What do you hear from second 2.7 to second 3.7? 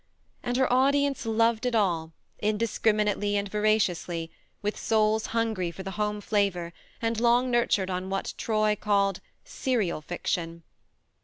criminately and